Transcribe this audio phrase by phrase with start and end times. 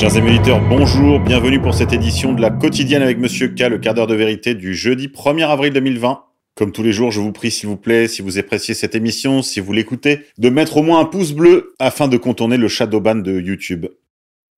[0.00, 3.76] Chers amis auditeurs, bonjour, bienvenue pour cette édition de la quotidienne avec Monsieur K, le
[3.76, 6.24] quart d'heure de vérité du jeudi 1er avril 2020.
[6.54, 9.42] Comme tous les jours, je vous prie s'il vous plaît, si vous appréciez cette émission,
[9.42, 12.98] si vous l'écoutez, de mettre au moins un pouce bleu afin de contourner le shadow
[12.98, 13.88] ban de YouTube.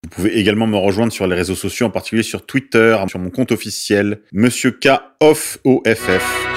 [0.03, 3.29] Vous pouvez également me rejoindre sur les réseaux sociaux, en particulier sur Twitter, sur mon
[3.29, 6.47] compte officiel, Monsieur K off OFF.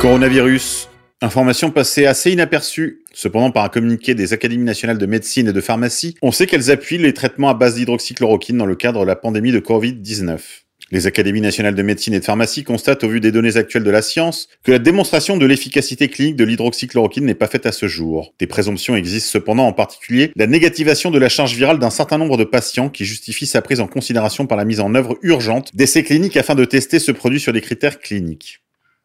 [0.00, 0.90] Coronavirus,
[1.22, 3.00] Information passée assez inaperçue.
[3.14, 6.70] Cependant, par un communiqué des Académies nationales de médecine et de pharmacie, on sait qu'elles
[6.70, 10.38] appuient les traitements à base d'hydroxychloroquine dans le cadre de la pandémie de Covid-19.
[10.90, 13.90] Les Académies nationales de médecine et de pharmacie constatent, au vu des données actuelles de
[13.90, 17.88] la science, que la démonstration de l'efficacité clinique de l'hydroxychloroquine n'est pas faite à ce
[17.88, 18.34] jour.
[18.38, 22.36] Des présomptions existent cependant, en particulier la négativation de la charge virale d'un certain nombre
[22.36, 26.02] de patients qui justifient sa prise en considération par la mise en œuvre urgente d'essais
[26.02, 28.60] cliniques afin de tester ce produit sur des critères cliniques.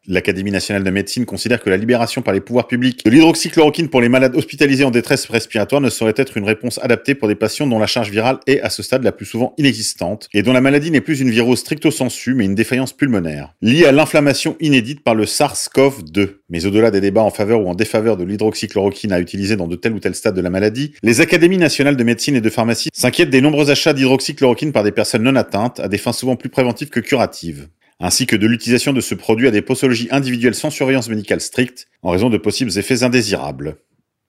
[0.08, 4.00] L'Académie nationale de médecine considère que la libération par les pouvoirs publics de l'hydroxychloroquine pour
[4.00, 7.68] les malades hospitalisés en détresse respiratoire ne saurait être une réponse adaptée pour des patients
[7.68, 10.60] dont la charge virale est à ce stade la plus souvent inexistante et dont la
[10.60, 15.04] maladie n'est plus une virose stricto sensu mais une défaillance pulmonaire liée à l'inflammation inédite
[15.04, 16.30] par le SARS-CoV-2.
[16.50, 19.76] Mais au-delà des débats en faveur ou en défaveur de l'hydroxychloroquine à utiliser dans de
[19.76, 22.88] tel ou tel stade de la maladie, les académies nationales de médecine et de pharmacie
[22.92, 26.48] s'inquiètent des nombreux achats d'hydroxychloroquine par des personnes non atteintes à des fins souvent plus
[26.48, 27.68] préventives que curatives
[28.00, 31.86] ainsi que de l'utilisation de ce produit à des posologies individuelles sans surveillance médicale stricte,
[32.02, 33.76] en raison de possibles effets indésirables.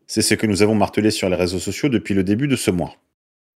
[0.07, 2.71] C'est ce que nous avons martelé sur les réseaux sociaux depuis le début de ce
[2.71, 2.95] mois.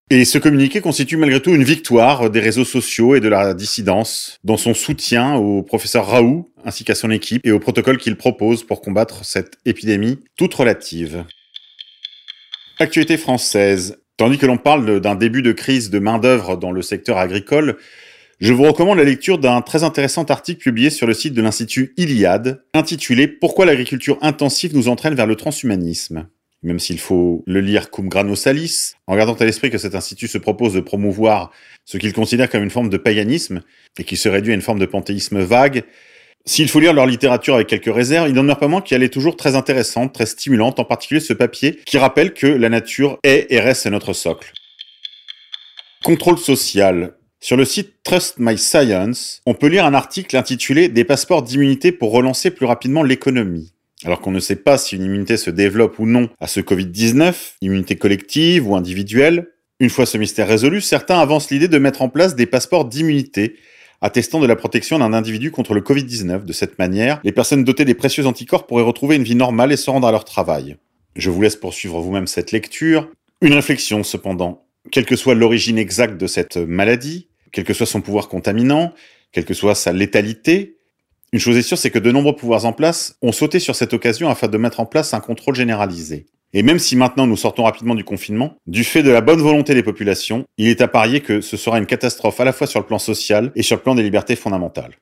[0.08, 4.38] Et ce communiqué constitue malgré tout une victoire des réseaux sociaux et de la dissidence
[4.44, 8.64] dans son soutien au professeur Raoult ainsi qu'à son équipe et au protocole qu'il propose
[8.64, 11.24] pour combattre cette épidémie toute relative.
[12.78, 13.98] Actualité française.
[14.16, 17.76] Tandis que l'on parle d'un début de crise de main-d'œuvre dans le secteur agricole,
[18.38, 21.94] je vous recommande la lecture d'un très intéressant article publié sur le site de l'Institut
[21.96, 26.28] Iliade, intitulé Pourquoi l'agriculture intensive nous entraîne vers le transhumanisme?
[26.62, 30.28] Même s'il faut le lire cum grano salis, en gardant à l'esprit que cet institut
[30.28, 31.50] se propose de promouvoir
[31.86, 33.62] ce qu'il considère comme une forme de paganisme,
[33.98, 35.84] et qui se réduit à une forme de panthéisme vague,
[36.44, 39.12] s'il faut lire leur littérature avec quelques réserves, il n'en demeure pas moins qu'elle est
[39.12, 43.46] toujours très intéressante, très stimulante, en particulier ce papier qui rappelle que la nature est
[43.50, 44.52] et reste notre socle.
[46.04, 47.14] Contrôle social.
[47.46, 51.92] Sur le site Trust My Science, on peut lire un article intitulé Des passeports d'immunité
[51.92, 53.72] pour relancer plus rapidement l'économie.
[54.04, 57.34] Alors qu'on ne sait pas si une immunité se développe ou non à ce Covid-19,
[57.60, 62.08] immunité collective ou individuelle, une fois ce mystère résolu, certains avancent l'idée de mettre en
[62.08, 63.54] place des passeports d'immunité
[64.00, 66.44] attestant de la protection d'un individu contre le Covid-19.
[66.44, 69.76] De cette manière, les personnes dotées des précieux anticorps pourraient retrouver une vie normale et
[69.76, 70.78] se rendre à leur travail.
[71.14, 73.08] Je vous laisse poursuivre vous-même cette lecture.
[73.40, 78.00] Une réflexion cependant quelle que soit l'origine exacte de cette maladie, quel que soit son
[78.00, 78.92] pouvoir contaminant,
[79.32, 80.76] quelle que soit sa létalité,
[81.32, 83.92] une chose est sûre, c'est que de nombreux pouvoirs en place ont sauté sur cette
[83.92, 86.26] occasion afin de mettre en place un contrôle généralisé.
[86.52, 89.74] Et même si maintenant nous sortons rapidement du confinement, du fait de la bonne volonté
[89.74, 92.80] des populations, il est à parier que ce sera une catastrophe à la fois sur
[92.80, 94.94] le plan social et sur le plan des libertés fondamentales.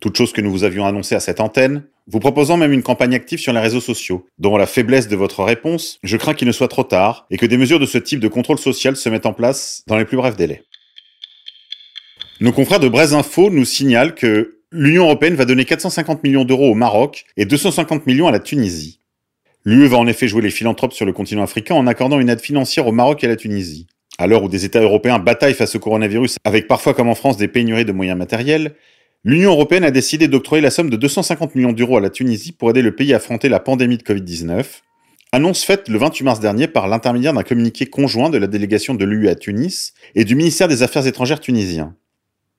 [0.00, 3.14] Toute chose que nous vous avions annoncée à cette antenne, vous proposant même une campagne
[3.14, 6.52] active sur les réseaux sociaux, dont la faiblesse de votre réponse, je crains qu'il ne
[6.52, 9.26] soit trop tard et que des mesures de ce type de contrôle social se mettent
[9.26, 10.64] en place dans les plus brefs délais.
[12.42, 16.72] Nos confrères de Braise Info nous signalent que l'Union européenne va donner 450 millions d'euros
[16.72, 18.98] au Maroc et 250 millions à la Tunisie.
[19.64, 22.40] L'UE va en effet jouer les philanthropes sur le continent africain en accordant une aide
[22.40, 23.86] financière au Maroc et à la Tunisie.
[24.18, 27.36] À l'heure où des États européens bataillent face au coronavirus avec parfois comme en France
[27.36, 28.74] des pénuries de moyens matériels,
[29.22, 32.70] L'Union européenne a décidé d'octroyer la somme de 250 millions d'euros à la Tunisie pour
[32.70, 34.64] aider le pays à affronter la pandémie de Covid-19.
[35.30, 39.04] Annonce faite le 28 mars dernier par l'intermédiaire d'un communiqué conjoint de la délégation de
[39.04, 41.94] l'UE à Tunis et du ministère des Affaires étrangères tunisien.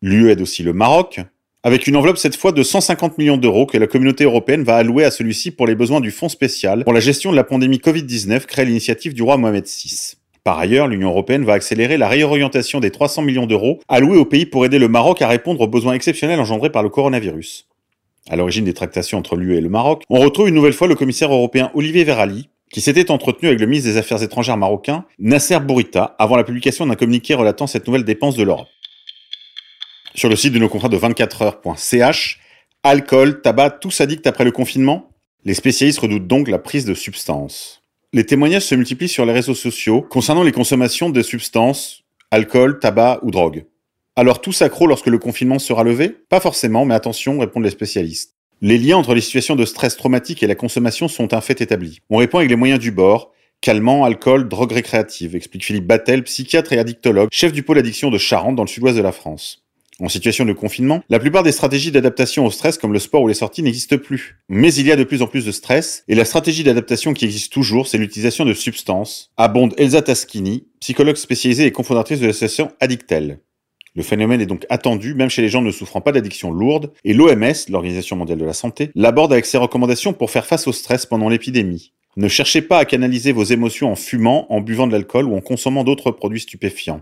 [0.06, 1.22] L'UE aide aussi le Maroc,
[1.64, 5.06] avec une enveloppe cette fois de 150 millions d'euros que la communauté européenne va allouer
[5.06, 8.42] à celui-ci pour les besoins du Fonds spécial pour la gestion de la pandémie Covid-19
[8.42, 10.16] créée à l'initiative du roi Mohamed VI.
[10.44, 14.46] Par ailleurs, l'Union européenne va accélérer la réorientation des 300 millions d'euros alloués au pays
[14.46, 17.70] pour aider le Maroc à répondre aux besoins exceptionnels engendrés par le coronavirus.
[18.30, 20.96] À l'origine des tractations entre l'UE et le Maroc, on retrouve une nouvelle fois le
[20.96, 25.62] commissaire européen Olivier Verali, qui s'était entretenu avec le ministre des Affaires étrangères marocain, Nasser
[25.62, 28.68] Bourita, avant la publication d'un communiqué relatant cette nouvelle dépense de l'Europe.
[30.16, 32.40] Sur le site de nos contrats de 24heures.ch,
[32.84, 35.10] alcool, tabac, tout s'addicte après le confinement
[35.44, 37.82] Les spécialistes redoutent donc la prise de substances.
[38.14, 43.22] Les témoignages se multiplient sur les réseaux sociaux concernant les consommations de substances, alcool, tabac
[43.24, 43.66] ou drogue.
[44.16, 46.10] Alors tout s'accro lorsque le confinement sera levé?
[46.10, 48.36] Pas forcément, mais attention, répondent les spécialistes.
[48.62, 52.02] Les liens entre les situations de stress traumatique et la consommation sont un fait établi.
[52.12, 53.32] On répond avec les moyens du bord,
[53.62, 58.20] calmant, alcool, drogue récréative, explique Philippe Battel, psychiatre et addictologue, chef du pôle addiction de
[58.20, 59.64] Charente dans le sud-ouest de la France.
[60.00, 63.28] En situation de confinement, la plupart des stratégies d'adaptation au stress comme le sport ou
[63.28, 64.38] les sorties n'existent plus.
[64.50, 67.26] Mais il y a de plus en plus de stress, et la stratégie d'adaptation qui
[67.26, 72.72] existe toujours, c'est l'utilisation de substances, abonde Elsa Taschini, psychologue spécialisée et cofondatrice de l'association
[72.80, 73.40] Addictel.
[73.96, 77.14] Le phénomène est donc attendu même chez les gens ne souffrant pas d'addictions lourdes, et
[77.14, 81.06] l'OMS, l'Organisation mondiale de la santé, l'aborde avec ses recommandations pour faire face au stress
[81.06, 81.94] pendant l'épidémie.
[82.18, 85.42] Ne cherchez pas à canaliser vos émotions en fumant, en buvant de l'alcool ou en
[85.42, 87.02] consommant d'autres produits stupéfiants.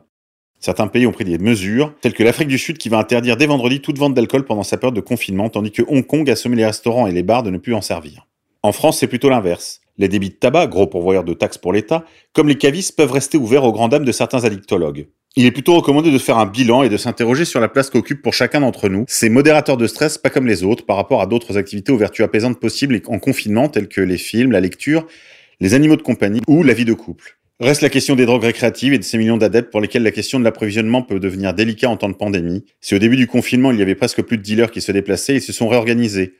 [0.61, 3.47] Certains pays ont pris des mesures, telles que l'Afrique du Sud qui va interdire dès
[3.47, 6.55] vendredi toute vente d'alcool pendant sa période de confinement, tandis que Hong Kong a sommé
[6.55, 8.27] les restaurants et les bars de ne plus en servir.
[8.61, 9.81] En France, c'est plutôt l'inverse.
[9.97, 13.39] Les débits de tabac, gros pourvoyeurs de taxes pour l'État, comme les cavistes peuvent rester
[13.39, 15.07] ouverts aux grandes dames de certains addictologues.
[15.35, 18.21] Il est plutôt recommandé de faire un bilan et de s'interroger sur la place qu'occupe
[18.21, 21.25] pour chacun d'entre nous ces modérateurs de stress pas comme les autres par rapport à
[21.25, 25.07] d'autres activités aux apaisantes possibles en confinement telles que les films, la lecture,
[25.59, 27.40] les animaux de compagnie ou la vie de couple.
[27.61, 30.39] Reste la question des drogues récréatives et de ces millions d'adeptes pour lesquels la question
[30.39, 32.65] de l'approvisionnement peut devenir délicat en temps de pandémie.
[32.79, 35.35] Si au début du confinement il y avait presque plus de dealers qui se déplaçaient,
[35.35, 36.33] ils se sont réorganisés.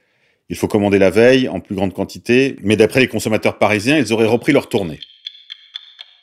[0.50, 4.12] Il faut commander la veille, en plus grande quantité, mais d'après les consommateurs parisiens, ils
[4.12, 5.00] auraient repris leur tournée.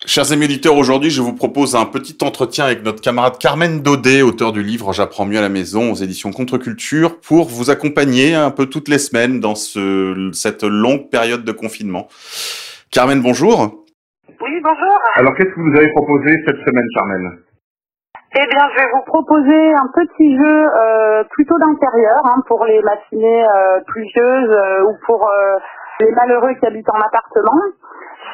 [0.05, 4.23] Chers amis auditeurs, aujourd'hui je vous propose un petit entretien avec notre camarade Carmen Daudet,
[4.23, 8.51] auteur du livre J'apprends mieux à la maison aux éditions Contre-Culture, pour vous accompagner un
[8.51, 12.09] peu toutes les semaines dans ce, cette longue période de confinement.
[12.91, 13.85] Carmen, bonjour.
[14.41, 14.99] Oui, bonjour.
[15.17, 17.39] Alors, qu'est-ce que vous avez proposé cette semaine, Carmen
[18.39, 22.81] Eh bien, je vais vous proposer un petit jeu euh, plutôt d'intérieur hein, pour les
[22.83, 25.29] matinées euh, pluvieuses euh, ou pour
[26.01, 27.61] les malheureux qui habitent en appartement.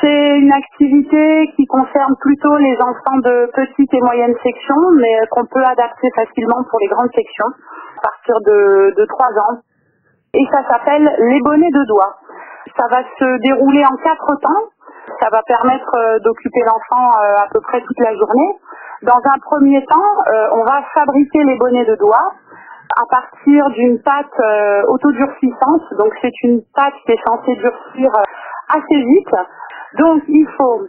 [0.02, 5.46] C'est une activité qui concerne plutôt les enfants de petite et moyenne section, mais qu'on
[5.46, 7.48] peut adapter facilement pour les grandes sections
[7.96, 9.60] à partir de, de 3 ans.
[10.34, 12.16] Et ça s'appelle les bonnets de doigts.
[12.76, 14.73] Ça va se dérouler en quatre temps.
[15.24, 18.58] Ça va permettre euh, d'occuper l'enfant euh, à peu près toute la journée.
[19.04, 22.30] Dans un premier temps, euh, on va fabriquer les bonnets de doigts
[22.94, 24.38] à partir d'une pâte
[24.88, 25.82] autodurcissante.
[25.98, 28.12] Donc c'est une pâte qui est censée durcir
[28.68, 29.34] assez vite.
[29.98, 30.82] Donc il faut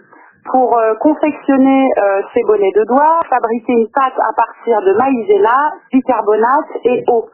[0.52, 1.90] pour confectionner
[2.34, 7.26] ces bonnets de doigts, fabriquer une pâte à partir de maïzena, bicarbonate et eau.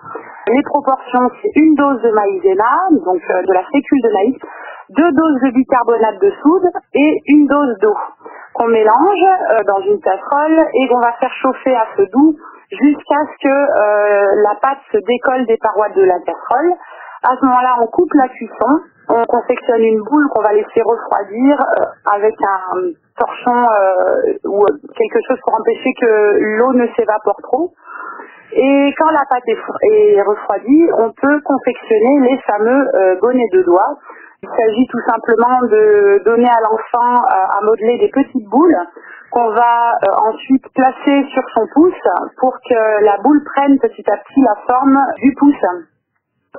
[0.47, 4.37] Les proportions, c'est une dose de maïzena, donc de la fécule de maïs,
[4.95, 7.95] deux doses de bicarbonate de soude et une dose d'eau
[8.53, 12.35] qu'on mélange euh, dans une casserole et qu'on va faire chauffer à feu doux
[12.71, 16.73] jusqu'à ce que euh, la pâte se décolle des parois de la casserole.
[17.23, 21.61] À ce moment-là, on coupe la cuisson, on confectionne une boule qu'on va laisser refroidir
[21.61, 23.67] euh, avec un torchon
[24.45, 24.65] ou
[24.95, 27.73] quelque chose pour empêcher que l'eau ne s'évapore trop.
[28.53, 33.97] Et quand la pâte est, refroidie, on peut confectionner les fameux bonnets de doigts
[34.43, 38.75] il s'agit tout simplement de donner à l'enfant euh, à modeler des petites boules
[39.29, 42.01] qu'on va euh, ensuite placer sur son pouce
[42.39, 45.65] pour que la boule prenne petit à petit la forme du pouce.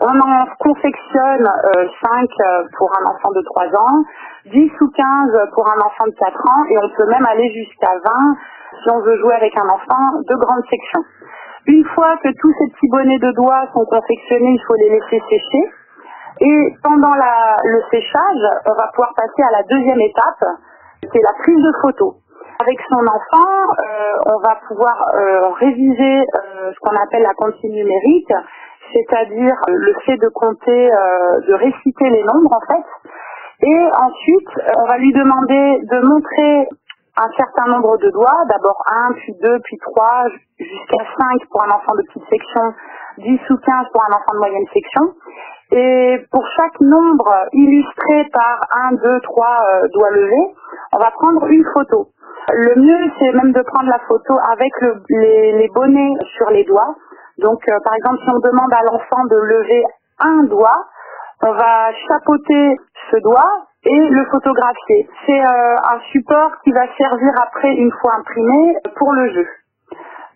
[0.01, 4.05] On en confectionne 5 euh, pour un enfant de 3 ans,
[4.47, 7.99] 10 ou 15 pour un enfant de 4 ans et on peut même aller jusqu'à
[8.05, 8.37] 20
[8.81, 11.01] si on veut jouer avec un enfant de grande section.
[11.67, 15.21] Une fois que tous ces petits bonnets de doigts sont confectionnés, il faut les laisser
[15.29, 15.69] sécher.
[16.41, 20.45] Et pendant le séchage, on va pouvoir passer à la deuxième étape,
[21.01, 22.17] qui est la prise de photo.
[22.61, 27.73] Avec son enfant, euh, on va pouvoir euh, réviser euh, ce qu'on appelle la comptine
[27.73, 28.33] numérique,
[28.93, 30.91] c'est-à-dire le fait de compter,
[31.49, 32.85] de réciter les nombres en fait.
[33.67, 36.69] Et ensuite, on va lui demander de montrer
[37.17, 40.25] un certain nombre de doigts, d'abord un, puis deux, puis trois,
[40.59, 42.73] jusqu'à cinq pour un enfant de petite section,
[43.19, 45.13] 10 ou 15 pour un enfant de moyenne section.
[45.73, 48.61] Et pour chaque nombre illustré par
[48.93, 49.59] 1, 2, 3
[49.93, 50.55] doigts levés,
[50.93, 52.09] on va prendre une photo.
[52.51, 54.73] Le mieux, c'est même de prendre la photo avec
[55.09, 56.95] les, bonnets sur les doigts.
[57.39, 59.85] Donc, euh, par exemple, si on demande à l'enfant de lever
[60.19, 60.85] un doigt,
[61.43, 62.77] on va chapeauter
[63.11, 65.09] ce doigt et le photographier.
[65.27, 69.47] C'est euh, un support qui va servir après, une fois imprimé, pour le jeu.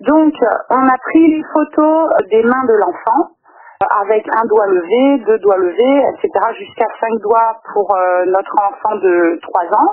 [0.00, 0.34] Donc,
[0.70, 3.30] on a pris les photos des mains de l'enfant
[4.00, 8.96] avec un doigt levé, deux doigts levés, etc., jusqu'à cinq doigts pour euh, notre enfant
[8.96, 9.92] de 3 ans.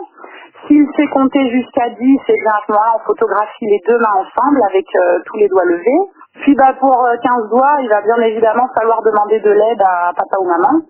[0.68, 4.16] S'il sait compter jusqu'à 10, et bien à ce moment-là, on photographie les deux mains
[4.16, 6.00] ensemble avec euh, tous les doigts levés.
[6.42, 10.14] Puis bah, pour 15 euh, doigts, il va bien évidemment falloir demander de l'aide à
[10.16, 10.82] papa ou maman.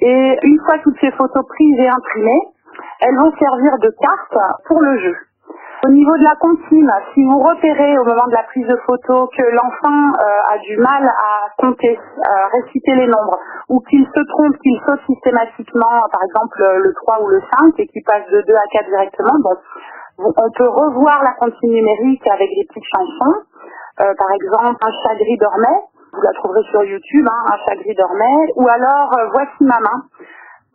[0.00, 2.42] Et une fois toutes ces photos prises et imprimées,
[3.00, 5.16] elles vont servir de carte pour le jeu.
[5.86, 9.28] Au niveau de la comptine, si vous repérez au moment de la prise de photo
[9.36, 14.20] que l'enfant euh, a du mal à compter, à réciter les nombres, ou qu'il se
[14.32, 18.40] trompe, qu'il saute systématiquement, par exemple le 3 ou le 5, et qu'il passe de
[18.46, 19.56] 2 à 4 directement, bon,
[20.18, 23.34] on peut revoir la comptine numérique avec des petites chansons.
[23.98, 25.82] par exemple, un chat gris dormait.
[26.14, 28.52] Vous la trouverez sur YouTube, hein, un chat gris dormait.
[28.56, 30.04] Ou alors, voici ma main.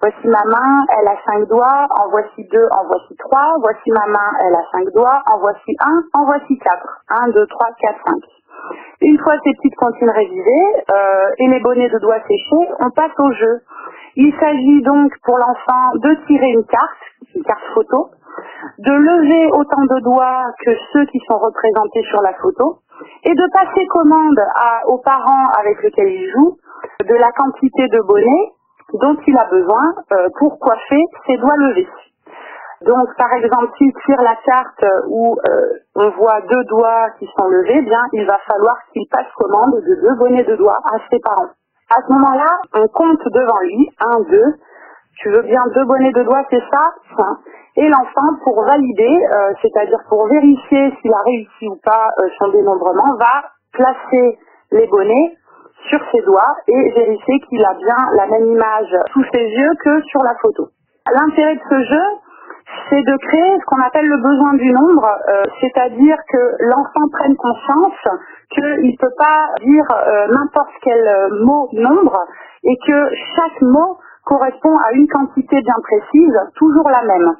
[0.01, 3.55] Voici ma main, elle a cinq doigts, en voici deux, en voici trois.
[3.59, 7.03] Voici ma main, elle a cinq doigts, en voici un, en voici quatre.
[7.09, 8.21] Un, deux, trois, quatre, cinq.
[9.01, 13.17] Une fois ces petites comptines révisées euh, et les bonnets de doigts séchés, on passe
[13.17, 13.61] au jeu.
[14.15, 16.99] Il s'agit donc pour l'enfant de tirer une carte,
[17.35, 18.09] une carte photo,
[18.79, 22.79] de lever autant de doigts que ceux qui sont représentés sur la photo
[23.23, 24.39] et de passer commande
[24.87, 26.57] aux parents avec lesquels il joue
[27.01, 28.51] de la quantité de bonnets
[28.93, 31.87] dont il a besoin euh, pour coiffer ses doigts levés.
[32.81, 37.47] Donc, par exemple, s'il tire la carte où euh, on voit deux doigts qui sont
[37.47, 41.19] levés, bien, il va falloir qu'il passe commande de deux bonnets de doigts à ses
[41.19, 41.49] parents.
[41.89, 44.55] À ce moment-là, on compte devant lui, un, deux.
[45.21, 46.93] Tu veux bien deux bonnets de doigts, c'est ça
[47.75, 52.47] Et l'enfant, pour valider, euh, c'est-à-dire pour vérifier s'il a réussi ou pas euh, son
[52.51, 54.39] dénombrement, va placer
[54.71, 55.35] les bonnets
[55.89, 60.01] sur ses doigts et vérifier qu'il a bien la même image sous ses yeux que
[60.03, 60.69] sur la photo.
[61.11, 62.05] L'intérêt de ce jeu,
[62.89, 67.35] c'est de créer ce qu'on appelle le besoin du nombre, euh, c'est-à-dire que l'enfant prenne
[67.35, 68.07] conscience
[68.51, 69.85] qu'il ne peut pas dire
[70.29, 72.25] n'importe quel mot nombre
[72.63, 73.97] et que chaque mot
[74.29, 77.33] correspond à une quantité bien précise, toujours la même.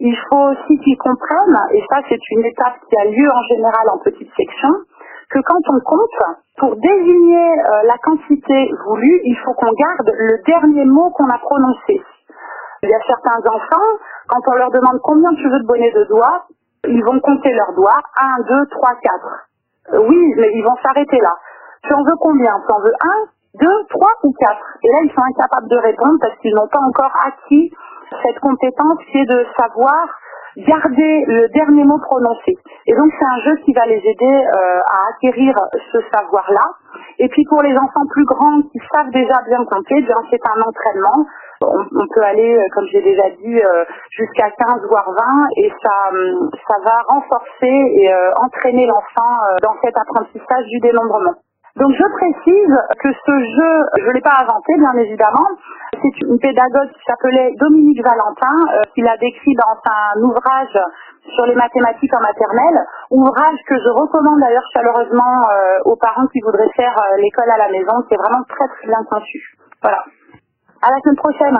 [0.00, 3.90] Il faut aussi qu'ils comprennent, et ça c'est une étape qui a lieu en général
[3.92, 4.70] en petite section,
[5.28, 6.18] que quand on compte,
[6.56, 12.00] pour désigner la quantité voulue, il faut qu'on garde le dernier mot qu'on a prononcé.
[12.82, 13.90] Il y a certains enfants,
[14.28, 16.46] quand on leur demande combien tu veux de bonnets de doigts,
[16.86, 18.00] ils vont compter leurs doigts.
[18.20, 19.48] 1, 2, 3, 4.
[19.94, 21.34] oui, mais ils vont s'arrêter là.
[21.82, 22.52] Tu en veux combien?
[22.66, 23.08] Tu en veux 1,
[23.60, 26.80] 2, 3 ou 4 Et là, ils sont incapables de répondre parce qu'ils n'ont pas
[26.80, 27.72] encore acquis
[28.22, 30.06] cette compétence qui est de savoir
[30.56, 32.56] garder le dernier mot prononcé.
[32.86, 35.54] Et donc c'est un jeu qui va les aider euh, à acquérir
[35.92, 36.72] ce savoir-là.
[37.18, 40.60] Et puis pour les enfants plus grands qui savent déjà bien compter, bien c'est un
[40.60, 41.26] entraînement.
[41.60, 46.10] On, peut aller, euh, comme j'ai déjà dit, euh, jusqu'à 15 voire 20 et ça,
[46.12, 51.34] hum, ça va renforcer et entraîner l'enfant dans cet apprentissage du dénombrement.
[51.78, 55.46] Donc je précise que ce jeu, je ne l'ai pas inventé bien évidemment,
[55.92, 60.76] c'est une pédagogue qui s'appelait Dominique Valentin, euh, qui l'a décrit dans un ouvrage
[61.36, 66.40] sur les mathématiques en maternelle, ouvrage que je recommande d'ailleurs chaleureusement euh, aux parents qui
[66.40, 69.38] voudraient faire euh, l'école à la maison, c'est vraiment très très bien conçu.
[69.80, 70.02] Voilà.
[70.82, 71.58] À la semaine prochaine.